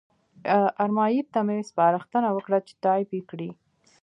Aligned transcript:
ارمایي 0.83 1.21
ته 1.31 1.39
مې 1.47 1.57
سپارښتنه 1.69 2.29
وکړه 2.31 2.59
چې 2.67 2.73
ټایپ 2.83 3.09
یې 3.17 3.21
کړي. 3.29 3.49